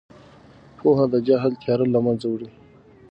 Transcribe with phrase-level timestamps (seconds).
[0.77, 2.49] پوهه د جهل تیاره له منځه وړي.